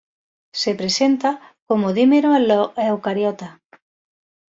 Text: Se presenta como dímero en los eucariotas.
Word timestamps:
Se 0.51 0.73
presenta 0.73 1.55
como 1.67 1.93
dímero 1.93 2.35
en 2.35 2.47
los 2.47 2.71
eucariotas. 2.75 3.61